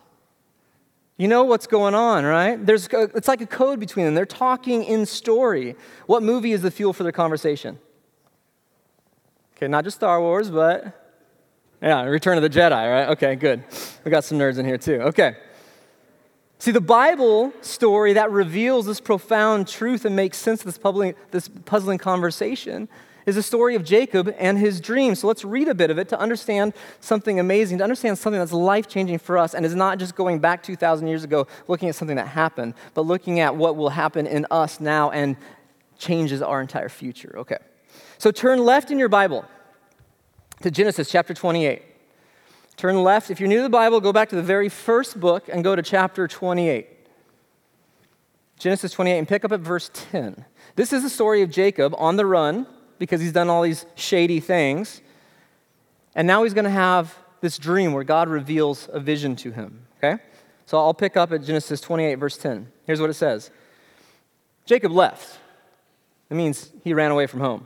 [1.17, 2.63] You know what's going on, right?
[2.63, 4.15] There's, uh, it's like a code between them.
[4.15, 5.75] They're talking in story.
[6.07, 7.77] What movie is the fuel for their conversation?
[9.63, 11.07] Okay, not just Star Wars, but
[11.81, 13.07] yeah, Return of the Jedi, right?
[13.11, 13.63] Okay, good.
[14.03, 14.99] We got some nerds in here too.
[15.03, 15.37] Okay.
[16.59, 21.15] See, the Bible story that reveals this profound truth and makes sense of this, puzzling,
[21.31, 22.89] this puzzling conversation
[23.25, 25.15] is the story of Jacob and his dream.
[25.15, 28.51] So let's read a bit of it to understand something amazing, to understand something that's
[28.51, 31.95] life changing for us and is not just going back 2,000 years ago looking at
[31.95, 35.37] something that happened, but looking at what will happen in us now and
[35.97, 37.33] changes our entire future.
[37.37, 37.59] Okay.
[38.17, 39.45] So turn left in your Bible
[40.63, 41.83] to Genesis chapter 28.
[42.77, 43.29] Turn left.
[43.29, 45.75] If you're new to the Bible, go back to the very first book and go
[45.75, 46.87] to chapter 28.
[48.57, 50.45] Genesis 28 and pick up at verse 10.
[50.77, 52.65] This is the story of Jacob on the run
[52.97, 55.01] because he's done all these shady things.
[56.15, 59.85] And now he's going to have this dream where God reveals a vision to him.
[59.97, 60.23] Okay?
[60.65, 62.71] So I'll pick up at Genesis 28, verse 10.
[62.85, 63.51] Here's what it says
[64.65, 65.39] Jacob left.
[66.29, 67.65] It means he ran away from home.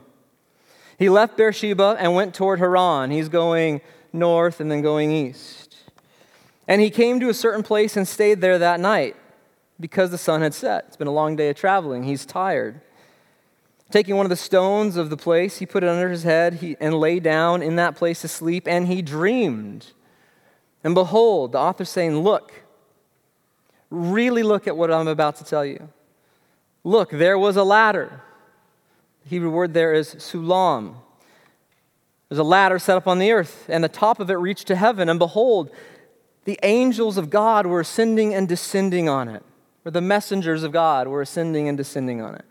[0.98, 3.10] He left Beersheba and went toward Haran.
[3.10, 3.80] He's going
[4.12, 5.76] north and then going east.
[6.66, 9.16] And he came to a certain place and stayed there that night
[9.80, 10.86] because the sun had set.
[10.88, 12.02] It's been a long day of traveling.
[12.02, 12.80] He's tired.
[13.90, 16.76] Taking one of the stones of the place, he put it under his head he,
[16.80, 19.92] and lay down in that place to sleep, and he dreamed.
[20.84, 22.52] And behold, the author's saying, Look,
[23.88, 25.88] really look at what I'm about to tell you.
[26.84, 28.22] Look, there was a ladder.
[29.28, 30.94] Hebrew word there is sulam.
[32.28, 34.76] There's a ladder set up on the earth, and the top of it reached to
[34.76, 35.08] heaven.
[35.08, 35.70] And behold,
[36.44, 39.42] the angels of God were ascending and descending on it,
[39.84, 42.44] or the messengers of God were ascending and descending on it.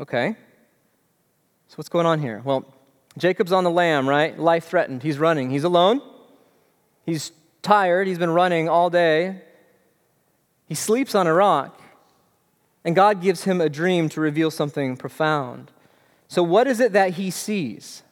[0.00, 0.36] Okay.
[1.68, 2.42] So, what's going on here?
[2.44, 2.64] Well,
[3.18, 4.38] Jacob's on the lam, right?
[4.38, 5.02] Life threatened.
[5.02, 5.50] He's running.
[5.50, 6.00] He's alone.
[7.04, 8.06] He's tired.
[8.06, 9.42] He's been running all day.
[10.68, 11.80] He sleeps on a rock.
[12.86, 15.72] And God gives him a dream to reveal something profound.
[16.28, 18.04] So, what is it that he sees?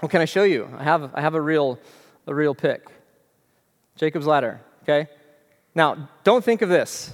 [0.00, 0.68] Well, can I show you?
[0.78, 1.80] I have, I have a, real,
[2.28, 2.86] a real pic.
[3.96, 5.10] Jacob's ladder, okay?
[5.74, 7.12] Now, don't think of this,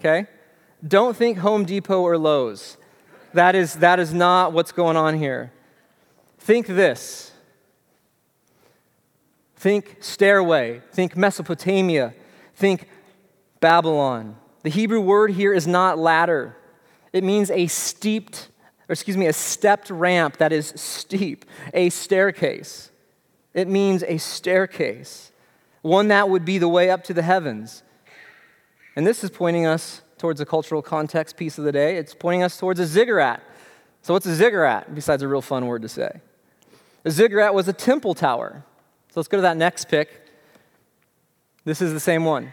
[0.00, 0.26] okay?
[0.86, 2.76] Don't think Home Depot or Lowe's.
[3.32, 5.50] That is, that is not what's going on here.
[6.40, 7.32] Think this.
[9.56, 10.82] Think stairway.
[10.90, 12.12] Think Mesopotamia.
[12.54, 12.86] Think
[13.60, 14.36] Babylon.
[14.62, 16.56] The Hebrew word here is not ladder,
[17.12, 18.48] it means a steeped
[18.88, 22.90] or excuse me, a stepped ramp that is steep, a staircase.
[23.54, 25.32] It means a staircase,
[25.80, 27.82] one that would be the way up to the heavens.
[28.94, 31.96] And this is pointing us towards a cultural context piece of the day.
[31.96, 33.42] It's pointing us towards a ziggurat.
[34.02, 36.20] So, what's a ziggurat besides a real fun word to say?
[37.06, 38.62] A ziggurat was a temple tower.
[39.08, 40.26] So, let's go to that next pic.
[41.64, 42.52] This is the same one.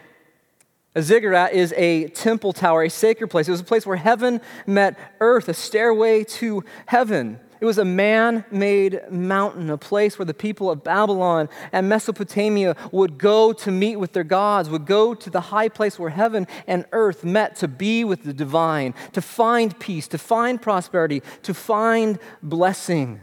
[0.94, 3.46] A ziggurat is a temple tower, a sacred place.
[3.46, 7.38] It was a place where heaven met earth, a stairway to heaven.
[7.60, 12.74] It was a man made mountain, a place where the people of Babylon and Mesopotamia
[12.90, 16.48] would go to meet with their gods, would go to the high place where heaven
[16.66, 21.54] and earth met to be with the divine, to find peace, to find prosperity, to
[21.54, 23.20] find blessing,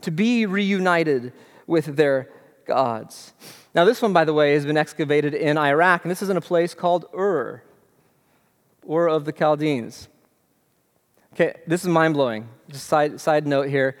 [0.00, 1.32] to be reunited
[1.66, 2.30] with their
[2.66, 3.32] gods.
[3.74, 6.36] Now, this one, by the way, has been excavated in Iraq, and this is in
[6.36, 7.62] a place called Ur,
[8.90, 10.08] Ur of the Chaldeans.
[11.34, 12.48] Okay, this is mind blowing.
[12.70, 13.96] Just side, side note here.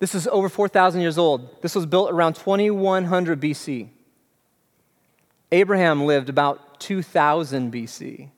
[0.00, 1.62] This is over 4,000 years old.
[1.62, 3.88] This was built around 2100 BC.
[5.50, 8.30] Abraham lived about 2000 BC.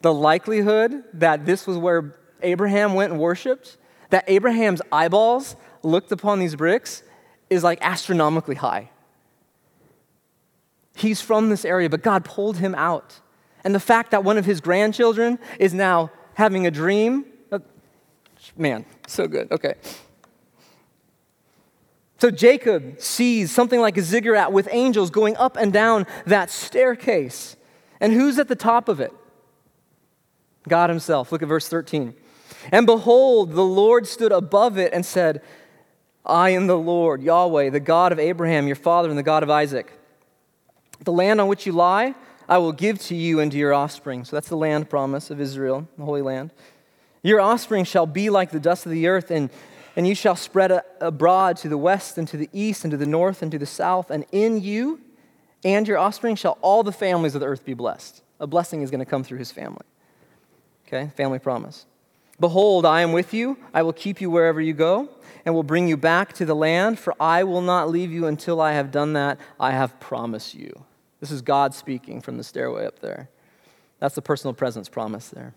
[0.00, 3.76] The likelihood that this was where Abraham went and worshiped,
[4.10, 7.02] that Abraham's eyeballs looked upon these bricks,
[7.50, 8.90] is like astronomically high.
[10.98, 13.20] He's from this area, but God pulled him out.
[13.64, 17.58] And the fact that one of his grandchildren is now having a dream, uh,
[18.56, 19.50] man, so good.
[19.50, 19.74] Okay.
[22.18, 27.56] So Jacob sees something like a ziggurat with angels going up and down that staircase.
[28.00, 29.12] And who's at the top of it?
[30.68, 31.30] God Himself.
[31.30, 32.14] Look at verse 13.
[32.72, 35.42] And behold, the Lord stood above it and said,
[36.26, 39.50] I am the Lord, Yahweh, the God of Abraham, your father, and the God of
[39.50, 39.97] Isaac.
[41.00, 42.14] The land on which you lie,
[42.48, 44.24] I will give to you and to your offspring.
[44.24, 46.50] So that's the land promise of Israel, the Holy Land.
[47.22, 49.50] Your offspring shall be like the dust of the earth, and,
[49.96, 53.06] and you shall spread abroad to the west and to the east and to the
[53.06, 54.10] north and to the south.
[54.10, 55.00] And in you
[55.64, 58.22] and your offspring shall all the families of the earth be blessed.
[58.40, 59.84] A blessing is going to come through his family.
[60.86, 61.86] Okay, family promise.
[62.40, 63.58] Behold, I am with you.
[63.74, 65.08] I will keep you wherever you go
[65.44, 68.60] and will bring you back to the land, for I will not leave you until
[68.60, 69.38] I have done that.
[69.58, 70.84] I have promised you.
[71.20, 73.28] This is God speaking from the stairway up there.
[73.98, 75.54] That's the personal presence promise there.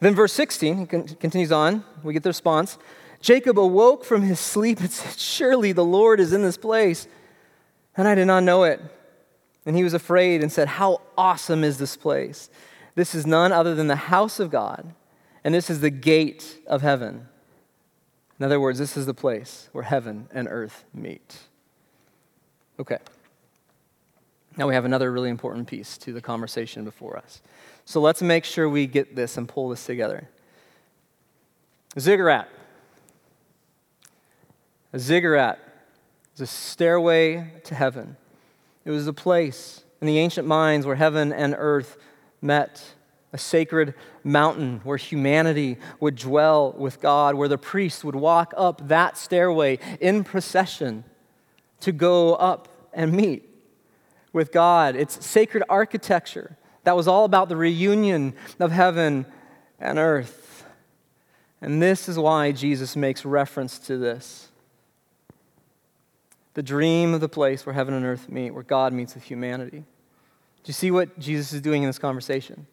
[0.00, 1.84] Then, verse 16, he continues on.
[2.02, 2.78] We get the response.
[3.20, 7.06] Jacob awoke from his sleep and said, Surely the Lord is in this place.
[7.96, 8.80] And I did not know it.
[9.64, 12.50] And he was afraid and said, How awesome is this place!
[12.94, 14.94] This is none other than the house of God,
[15.44, 17.28] and this is the gate of heaven.
[18.38, 21.36] In other words, this is the place where heaven and earth meet.
[22.78, 22.98] Okay.
[24.56, 27.42] Now we have another really important piece to the conversation before us.
[27.84, 30.28] So let's make sure we get this and pull this together.
[31.98, 32.48] Ziggurat.
[34.92, 35.58] A ziggurat
[36.34, 38.16] is a stairway to heaven.
[38.84, 41.98] It was a place in the ancient minds where heaven and earth
[42.40, 42.82] met,
[43.32, 48.88] a sacred mountain where humanity would dwell with God, where the priests would walk up
[48.88, 51.04] that stairway in procession
[51.80, 53.55] to go up and meet
[54.36, 54.96] with God.
[54.96, 59.24] It's sacred architecture that was all about the reunion of heaven
[59.80, 60.66] and earth.
[61.62, 64.50] And this is why Jesus makes reference to this.
[66.52, 69.78] the dream of the place where heaven and earth meet, where God meets with humanity.
[69.78, 72.66] Do you see what Jesus is doing in this conversation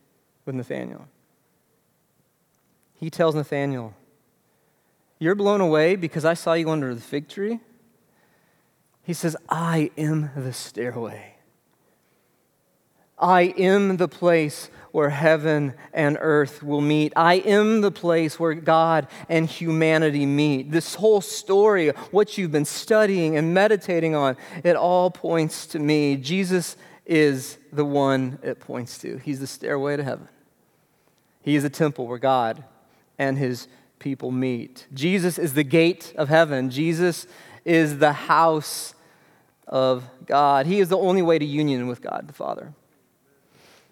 [0.46, 1.08] with Nathanael?
[2.96, 3.94] He tells Nathanael,
[5.18, 7.60] You're blown away because I saw you under the fig tree?
[9.02, 11.33] He says, I am the stairway.
[13.18, 17.14] I am the place where heaven and earth will meet.
[17.16, 20.72] I am the place where God and humanity meet.
[20.72, 26.16] This whole story, what you've been studying and meditating on, it all points to me.
[26.16, 29.18] Jesus is the one it points to.
[29.18, 30.28] He's the stairway to heaven.
[31.42, 32.64] He is a temple where God
[33.18, 34.86] and his people meet.
[34.94, 36.70] Jesus is the gate of heaven.
[36.70, 37.26] Jesus
[37.66, 38.94] is the house
[39.68, 40.68] of God.
[40.68, 42.74] He is the only way to union with God the Father.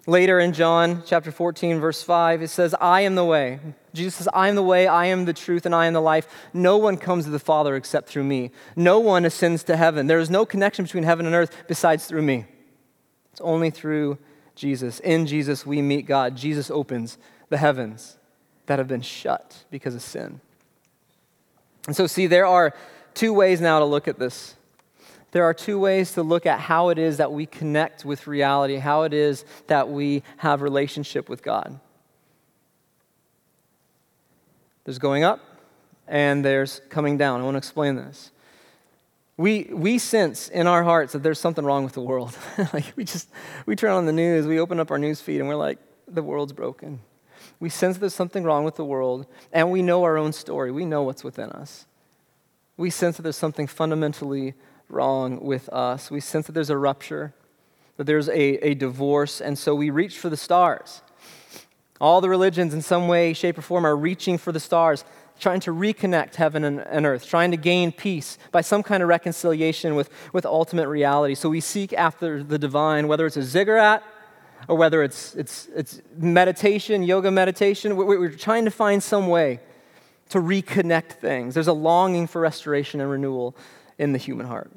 [0.06, 3.60] Later in John chapter 14, verse 5, it says, I am the way.
[3.94, 6.26] Jesus says, I am the way, I am the truth, and I am the life.
[6.52, 8.50] No one comes to the Father except through me.
[8.74, 10.08] No one ascends to heaven.
[10.08, 12.46] There is no connection between heaven and earth besides through me.
[13.30, 14.18] It's only through
[14.56, 14.98] Jesus.
[15.00, 16.36] In Jesus, we meet God.
[16.36, 17.16] Jesus opens
[17.48, 18.18] the heavens
[18.66, 20.40] that have been shut because of sin.
[21.86, 22.74] And so, see, there are
[23.14, 24.56] two ways now to look at this
[25.32, 28.76] there are two ways to look at how it is that we connect with reality,
[28.76, 31.80] how it is that we have relationship with God.
[34.84, 35.40] There's going up
[36.06, 37.40] and there's coming down.
[37.40, 38.30] I want to explain this.
[39.38, 42.36] We, we sense in our hearts that there's something wrong with the world.
[42.74, 43.30] like we just
[43.64, 46.22] we turn on the news, we open up our news feed and we're like, the
[46.22, 47.00] world's broken.
[47.58, 50.70] We sense there's something wrong with the world, and we know our own story.
[50.70, 51.86] We know what's within us.
[52.76, 54.54] We sense that there's something fundamentally
[54.92, 56.10] wrong with us.
[56.10, 57.34] We sense that there's a rupture,
[57.96, 61.02] that there's a, a divorce, and so we reach for the stars.
[62.00, 65.04] All the religions, in some way, shape, or form, are reaching for the stars,
[65.38, 69.08] trying to reconnect heaven and, and earth, trying to gain peace by some kind of
[69.08, 71.34] reconciliation with, with ultimate reality.
[71.34, 74.02] So we seek after the divine, whether it's a ziggurat
[74.68, 77.96] or whether it's, it's, it's meditation, yoga meditation.
[77.96, 79.60] We're, we're trying to find some way
[80.30, 81.54] to reconnect things.
[81.54, 83.56] There's a longing for restoration and renewal
[83.98, 84.70] in the human heart.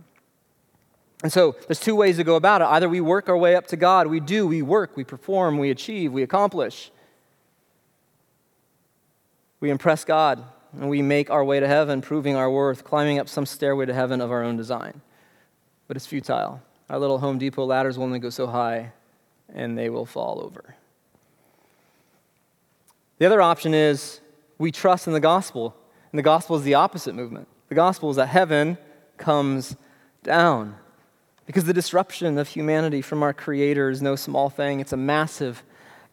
[1.26, 2.66] And so there's two ways to go about it.
[2.66, 5.72] Either we work our way up to God, we do, we work, we perform, we
[5.72, 6.92] achieve, we accomplish.
[9.60, 13.28] We impress God and we make our way to heaven, proving our worth, climbing up
[13.28, 15.02] some stairway to heaven of our own design.
[15.88, 16.62] But it's futile.
[16.92, 18.92] Our little Home Depot ladders will only go so high
[19.52, 20.76] and they will fall over.
[23.18, 24.22] The other option is
[24.60, 25.76] we trust in the gospel,
[26.12, 27.48] and the gospel is the opposite movement.
[27.70, 28.78] The gospel is that heaven
[29.18, 29.76] comes
[30.22, 30.76] down.
[31.46, 35.64] Because the disruption of humanity from our Creator is no small thing, it's a massive,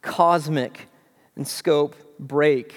[0.01, 0.87] cosmic,
[1.35, 2.73] and scope break.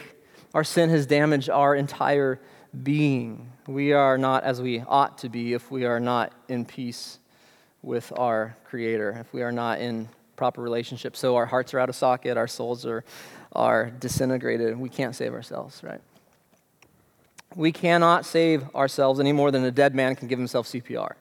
[0.55, 2.40] Our sin has damaged our entire
[2.83, 3.53] being.
[3.66, 7.19] We are not as we ought to be if we are not in peace
[7.83, 11.16] with our Creator, if we are not in proper relationship.
[11.16, 13.05] So our hearts are out of socket, our souls are,
[13.53, 14.79] are disintegrated.
[14.79, 16.01] We can't save ourselves, right?
[17.55, 21.14] We cannot save ourselves any more than a dead man can give himself CPR.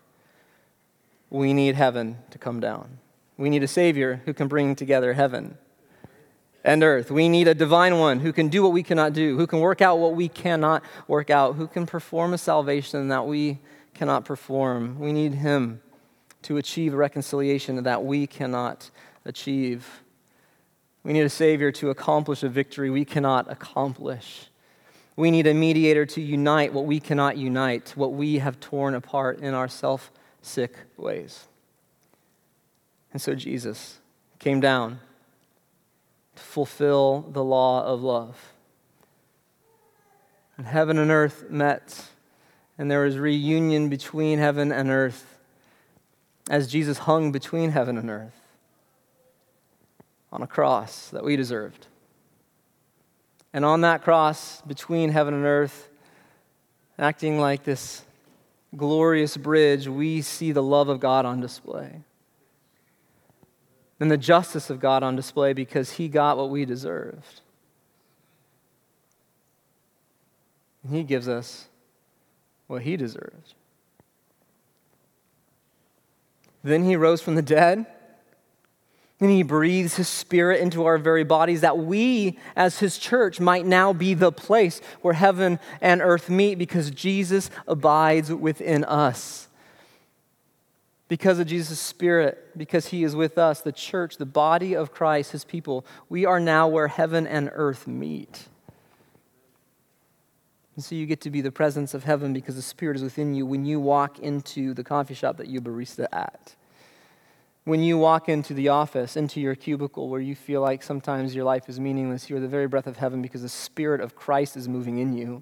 [1.29, 2.99] We need heaven to come down.
[3.37, 5.57] We need a Savior who can bring together heaven
[6.63, 7.11] and earth.
[7.11, 9.81] We need a divine one who can do what we cannot do, who can work
[9.81, 13.59] out what we cannot work out, who can perform a salvation that we
[13.93, 14.99] cannot perform.
[14.99, 15.81] We need him
[16.43, 18.89] to achieve a reconciliation that we cannot
[19.25, 20.01] achieve.
[21.03, 24.49] We need a Savior to accomplish a victory we cannot accomplish.
[25.15, 29.39] We need a mediator to unite what we cannot unite, what we have torn apart
[29.39, 30.11] in our self
[30.45, 31.47] sick ways.
[33.11, 33.99] And so Jesus
[34.39, 34.99] came down
[36.35, 38.53] to fulfill the law of love.
[40.57, 42.05] And heaven and earth met,
[42.77, 45.39] and there was reunion between heaven and earth
[46.49, 48.39] as Jesus hung between heaven and earth
[50.31, 51.87] on a cross that we deserved.
[53.53, 55.89] And on that cross, between heaven and earth,
[56.99, 58.04] acting like this
[58.77, 62.01] glorious bridge, we see the love of God on display.
[63.99, 67.41] And the justice of God on display because he got what we deserved.
[70.83, 71.67] And he gives us
[72.67, 73.53] what he deserved.
[76.63, 77.85] Then he rose from the dead
[79.19, 83.65] and he breathes his spirit into our very bodies that we, as his church, might
[83.65, 89.47] now be the place where heaven and earth meet because Jesus abides within us.
[91.07, 95.31] Because of Jesus' spirit, because he is with us, the church, the body of Christ,
[95.31, 98.47] his people, we are now where heaven and earth meet.
[100.75, 103.33] And so you get to be the presence of heaven because the Spirit is within
[103.33, 106.55] you when you walk into the coffee shop that you barista at.
[107.65, 111.45] When you walk into the office, into your cubicle where you feel like sometimes your
[111.45, 114.55] life is meaningless, you are the very breath of heaven because the Spirit of Christ
[114.55, 115.41] is moving in you.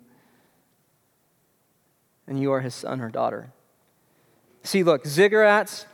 [2.26, 3.52] And you are his son or daughter.
[4.64, 5.86] See, look, ziggurats,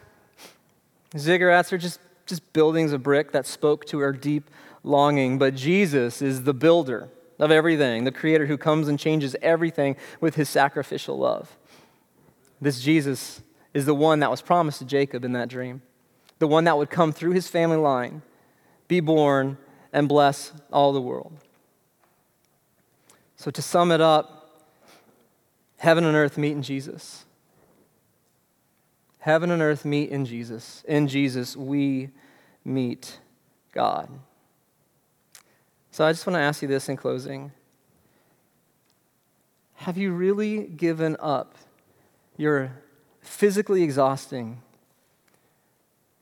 [1.16, 4.52] ziggurats are just, just buildings of brick that spoke to our deep
[4.84, 7.10] longing, but Jesus is the builder
[7.40, 11.58] of everything, the creator who comes and changes everything with his sacrificial love.
[12.62, 13.42] This Jesus
[13.74, 15.82] is the one that was promised to Jacob in that dream
[16.40, 18.22] the one that would come through his family line,
[18.88, 19.58] be born,
[19.94, 21.34] and bless all the world.
[23.36, 24.66] So, to sum it up,
[25.78, 27.26] heaven and earth meet in Jesus.
[29.20, 30.84] Heaven and earth meet in Jesus.
[30.88, 32.10] In Jesus, we
[32.66, 33.20] meet
[33.74, 34.10] God.
[35.92, 37.52] So, I just want to ask you this in closing
[39.76, 41.56] Have you really given up
[42.38, 42.72] your
[43.22, 44.62] physically exhausting,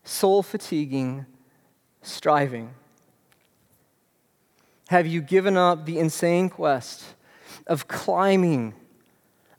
[0.07, 1.25] soul fatiguing
[2.01, 2.73] striving?
[4.89, 7.03] Have you given up the insane quest
[7.65, 8.73] of climbing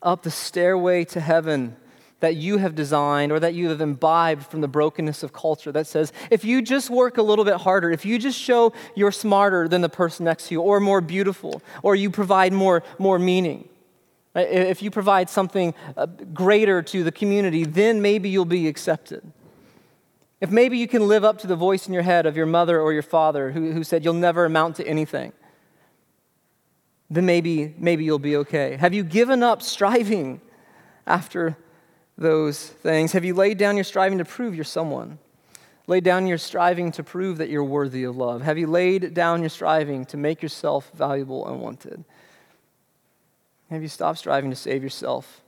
[0.03, 1.77] up the stairway to heaven
[2.21, 5.87] that you have designed or that you have imbibed from the brokenness of culture that
[5.87, 9.69] says, if you just work a little bit harder, if you just show you're smarter
[9.69, 13.69] than the person next to you, or more beautiful, or you provide more, more meaning,
[14.35, 19.23] if you provide something uh, greater to the community, then maybe you'll be accepted.
[20.41, 22.81] If maybe you can live up to the voice in your head of your mother
[22.81, 25.33] or your father who, who said you'll never amount to anything,
[27.11, 28.77] then maybe, maybe you'll be okay.
[28.77, 30.41] Have you given up striving
[31.07, 31.57] after
[32.17, 33.13] those things?
[33.13, 35.19] Have you laid down your striving to prove you're someone?
[35.87, 38.43] Laid down your striving to prove that you're worthy of love?
[38.43, 42.05] Have you laid down your striving to make yourself valuable and wanted?
[43.71, 45.41] Have you stopped striving to save yourself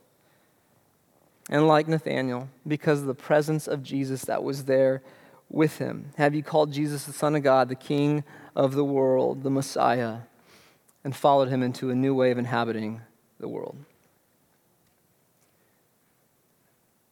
[1.51, 5.03] and like Nathanael, because of the presence of Jesus that was there
[5.49, 6.11] with him?
[6.15, 8.23] Have you called Jesus the Son of God, the King
[8.55, 10.19] of the world, the Messiah,
[11.03, 13.01] and followed him into a new way of inhabiting
[13.37, 13.75] the world?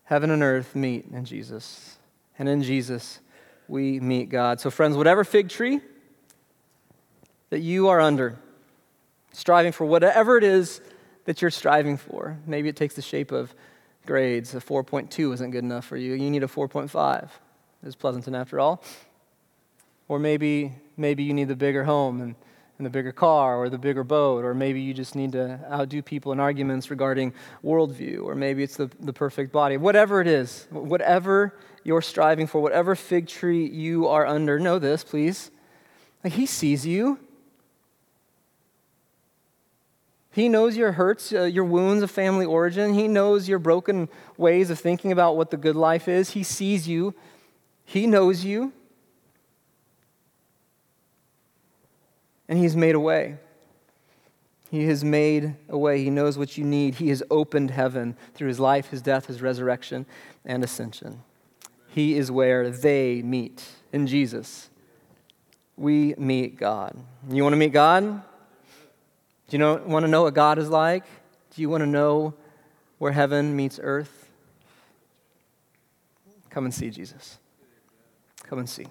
[0.06, 1.98] Heaven and earth meet in Jesus,
[2.40, 3.20] and in Jesus
[3.68, 4.62] we meet God.
[4.62, 5.82] So, friends, whatever fig tree
[7.50, 8.40] that you are under,
[9.34, 10.80] striving for whatever it is
[11.26, 13.54] that you're striving for, maybe it takes the shape of
[14.10, 14.56] grades.
[14.56, 16.14] A 4.2 isn't good enough for you.
[16.14, 17.30] You need a 4.5.
[17.84, 18.84] It's Pleasanton after all.
[20.08, 22.34] Or maybe, maybe you need the bigger home and,
[22.80, 24.44] and the bigger car or the bigger boat.
[24.44, 27.34] Or maybe you just need to outdo people in arguments regarding
[27.64, 28.24] worldview.
[28.24, 29.78] Or maybe it's the, the perfect body.
[29.78, 35.04] Whatever it is, whatever you're striving for, whatever fig tree you are under, know this,
[35.04, 35.52] please.
[36.24, 37.20] Like, he sees you.
[40.32, 42.94] He knows your hurts, uh, your wounds of family origin.
[42.94, 46.32] He knows your broken ways of thinking about what the good life is.
[46.32, 47.16] He sees you.
[47.84, 48.72] He knows you.
[52.48, 53.38] And He's made a way.
[54.70, 56.04] He has made a way.
[56.04, 56.96] He knows what you need.
[56.96, 60.06] He has opened heaven through His life, His death, His resurrection,
[60.46, 61.24] and ascension.
[61.88, 64.70] He is where they meet in Jesus.
[65.76, 66.96] We meet God.
[67.28, 68.22] You want to meet God?
[69.50, 71.04] Do you know, want to know what God is like?
[71.56, 72.36] Do you want to know
[73.00, 74.30] where heaven meets earth?
[76.52, 77.40] Come and see Jesus.
[78.44, 78.86] Come and see.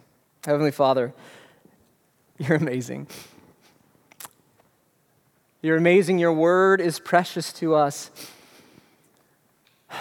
[0.45, 1.15] Heavenly Father,
[2.39, 3.07] you're amazing.
[5.63, 6.19] You're amazing.
[6.19, 8.11] Your word is precious to us.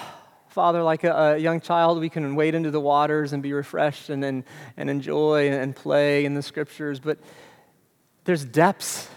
[0.49, 4.09] Father, like a, a, young child, we can wade into the waters and be refreshed
[4.09, 4.43] and, and,
[4.75, 7.19] and enjoy and play in the scriptures, but
[8.23, 9.09] there's depths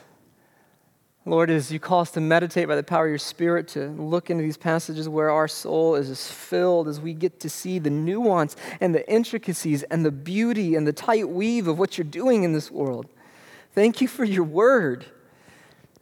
[1.27, 4.31] Lord, as you call us to meditate by the power of your Spirit, to look
[4.31, 7.91] into these passages where our soul is as filled, as we get to see the
[7.91, 12.43] nuance and the intricacies and the beauty and the tight weave of what you're doing
[12.43, 13.07] in this world.
[13.75, 15.05] Thank you for your word.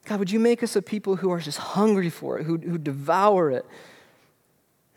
[0.04, 2.78] God, would you make us a people who are just hungry for it, who, who
[2.78, 3.66] devour it?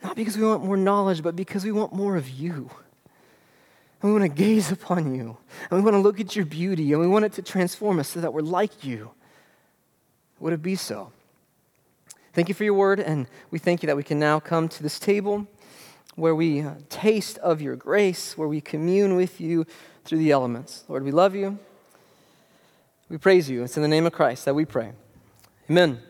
[0.04, 2.70] Not because we want more knowledge, but because we want more of you.
[4.00, 5.36] And we want to gaze upon you.
[5.68, 6.92] And we want to look at your beauty.
[6.92, 9.10] And we want it to transform us so that we're like you
[10.42, 11.12] would it be so?
[12.32, 14.82] Thank you for your word, and we thank you that we can now come to
[14.82, 15.46] this table
[16.16, 19.64] where we uh, taste of your grace, where we commune with you
[20.04, 20.84] through the elements.
[20.88, 21.58] Lord, we love you.
[23.08, 23.62] We praise you.
[23.62, 24.92] It's in the name of Christ that we pray.
[25.70, 26.00] Amen.